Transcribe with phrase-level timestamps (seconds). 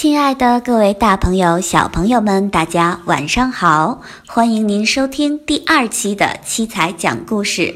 [0.00, 4.00] 亲爱的各位大朋友、小朋友们，大家晚上好！
[4.28, 7.74] 欢迎您收听第二期的七彩讲故事，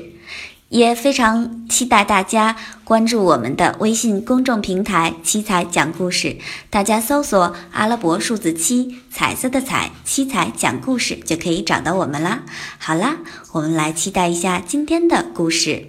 [0.69, 2.54] 也非常期待大家
[2.85, 6.37] 关注我们的微信公众平台“七彩讲故事”。
[6.71, 12.45] 大家搜索阿拉伯数字七，彩色的彩，七彩讲故事就可以找到我们啦。
[12.79, 13.16] 好啦，
[13.50, 15.86] 我们来期待一下今天的故事。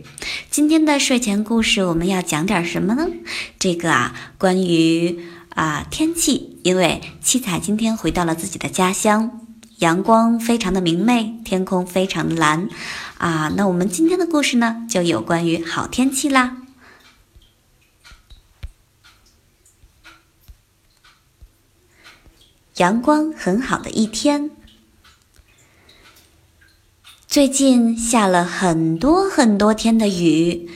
[0.49, 3.07] 今天的睡前故事我们要讲点什么呢？
[3.59, 5.19] 这个啊，关于。
[5.55, 9.41] 啊，天气，因为七彩今天回到了自己的家乡，
[9.77, 12.67] 阳光非常的明媚，天空非常的蓝，
[13.19, 16.57] 啊，那我们今天的故事呢，就有关于好天气啦。
[22.77, 24.49] 阳光很好的一天，
[27.27, 30.67] 最近下了很多很多天的雨，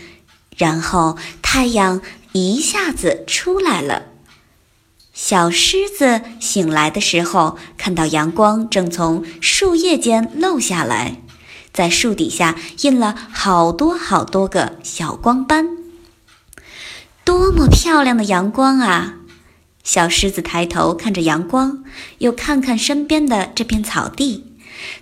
[0.55, 1.99] 然后太阳
[2.33, 4.06] 一下子出来了。
[5.17, 11.23] 小狮子醒来的时候，看到阳光正从树叶间漏下来，
[11.73, 15.69] 在树底下印了好多好多个小光斑。
[17.25, 19.15] 多么漂亮的阳光啊！
[19.83, 21.83] 小狮子抬头看着阳光，
[22.19, 24.45] 又看看身边的这片草地，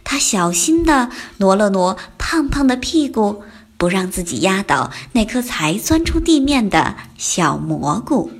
[0.05, 3.43] 它小心地挪了挪胖胖的屁股，
[3.75, 8.31] 不让自己压倒那颗才钻出地面的小蘑菇。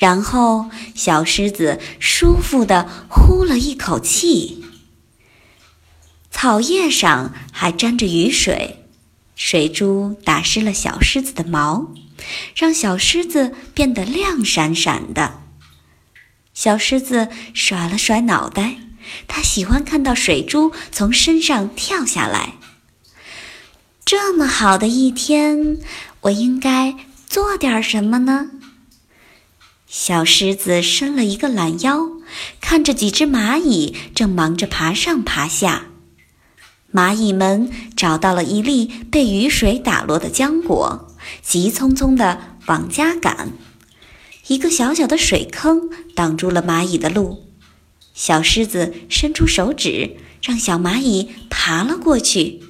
[0.00, 4.64] 然后，小狮子舒服地呼了一口气。
[6.30, 8.86] 草叶上还沾着雨水，
[9.36, 11.92] 水珠打湿了小狮子的毛，
[12.56, 15.42] 让小狮子变得亮闪闪的。
[16.54, 18.76] 小狮子甩了甩脑袋，
[19.28, 22.54] 它喜欢看到水珠从身上跳下来。
[24.06, 25.76] 这么好的一天，
[26.22, 28.50] 我应该做点什么呢？
[29.92, 32.10] 小狮子伸了一个懒腰，
[32.60, 35.86] 看着几只蚂蚁正忙着爬上爬下。
[36.92, 41.08] 蚂蚁们找到了一粒被雨水打落的浆果，
[41.42, 43.50] 急匆匆地往家赶。
[44.46, 47.46] 一个小小的水坑挡住了蚂蚁的路，
[48.14, 52.62] 小狮子伸出手指，让小蚂蚁爬了过去。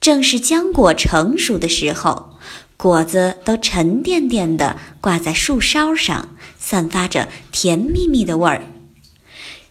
[0.00, 2.40] 正是浆果成熟的时候。
[2.82, 8.62] 果子都沉甸甸地挂在树梢上，散发着甜蜜蜜的味儿。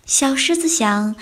[0.06, 1.16] 小狮子想，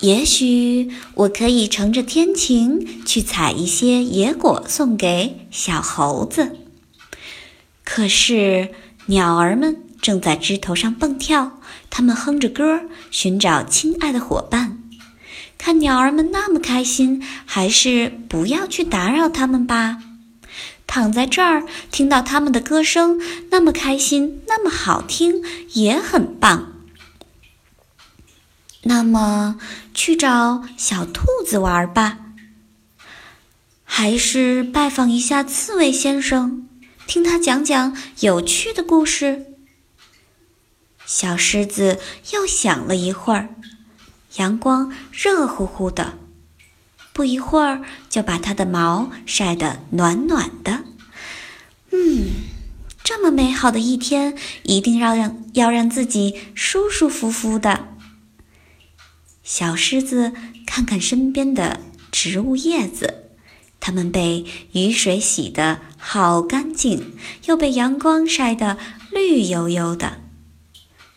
[0.00, 6.56] 也许我可以乘着天晴去采一些野果送给小猴子。
[7.84, 8.70] 可是
[9.06, 12.80] 鸟儿们正在枝头上蹦跳，它们哼着歌
[13.12, 14.82] 寻找亲爱的伙伴。
[15.56, 19.98] 看鸟儿们那么开心，还是不要去打扰它们吧。
[20.88, 25.44] 躺在这儿，听到他们的歌声，那么开心，那么好听，
[25.74, 26.72] 也很棒。
[28.82, 29.60] 那么，
[29.92, 32.18] 去找小兔子玩吧，
[33.84, 36.66] 还是拜访一下刺猬先生，
[37.06, 39.44] 听他讲讲有趣的故事？
[41.04, 41.98] 小狮子
[42.32, 43.50] 又想了一会儿，
[44.36, 46.18] 阳光热乎乎的。
[47.18, 50.84] 不一会儿，就把它的毛晒得暖暖的。
[51.90, 52.28] 嗯，
[53.02, 57.88] 这么美好的一天，一定要让要让自己舒舒服服的。
[59.42, 60.32] 小狮子
[60.64, 61.80] 看看身边的
[62.12, 63.32] 植物叶子，
[63.80, 68.78] 它们被雨水洗得好干净，又被阳光晒得
[69.10, 70.20] 绿油油的。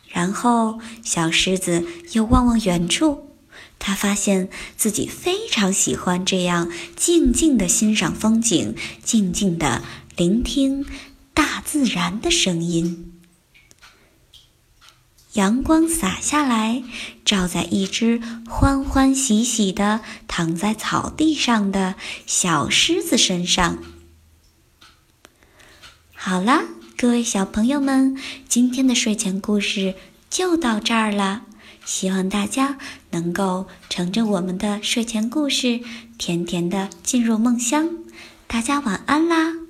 [0.07, 3.30] 然后，小狮子又望望远处。
[3.79, 9.83] 他发现自己非常喜欢这样静静的欣赏风景，静静的
[10.16, 10.85] 聆听
[11.33, 13.07] 大自然的声音。
[15.33, 16.83] 阳光洒下来，
[17.23, 21.95] 照在一只欢欢喜喜的躺在草地上的
[22.28, 23.78] 小狮子身上。
[26.13, 26.66] 好啦，
[26.97, 28.17] 各位小朋友们，
[28.49, 29.96] 今天的睡前故事
[30.29, 31.43] 就到这儿了。
[31.85, 32.78] 希望大家
[33.11, 35.79] 能够乘着我们的睡前故事，
[36.17, 37.90] 甜甜的进入梦乡。
[38.47, 39.60] 大家晚安啦！